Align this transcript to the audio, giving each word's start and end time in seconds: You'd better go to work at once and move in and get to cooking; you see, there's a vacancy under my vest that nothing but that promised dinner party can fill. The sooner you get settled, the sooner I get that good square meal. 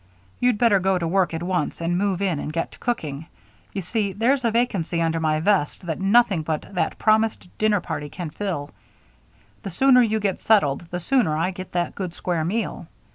You'd 0.39 0.57
better 0.57 0.79
go 0.79 0.97
to 0.97 1.07
work 1.07 1.31
at 1.31 1.43
once 1.43 1.79
and 1.79 1.95
move 1.95 2.23
in 2.23 2.39
and 2.39 2.51
get 2.51 2.71
to 2.71 2.79
cooking; 2.79 3.27
you 3.71 3.83
see, 3.83 4.13
there's 4.13 4.43
a 4.43 4.49
vacancy 4.49 4.99
under 4.99 5.19
my 5.19 5.39
vest 5.41 5.85
that 5.85 5.99
nothing 6.01 6.41
but 6.41 6.73
that 6.73 6.97
promised 6.97 7.55
dinner 7.59 7.81
party 7.81 8.09
can 8.09 8.31
fill. 8.31 8.71
The 9.61 9.69
sooner 9.69 10.01
you 10.01 10.19
get 10.19 10.41
settled, 10.41 10.87
the 10.89 10.99
sooner 10.99 11.37
I 11.37 11.51
get 11.51 11.73
that 11.73 11.93
good 11.93 12.15
square 12.15 12.43
meal. 12.43 12.87